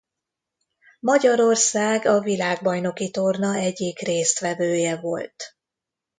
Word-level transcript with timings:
Magyarország 0.99 2.05
a 2.05 2.19
világbajnoki 2.19 3.11
torna 3.11 3.55
egyik 3.55 3.99
résztvevője 3.99 4.95
volt. 4.97 5.55